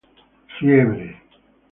[0.53, 1.05] Fiebre